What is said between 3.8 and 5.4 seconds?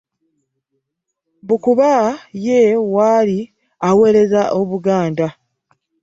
aweereza Obuganda.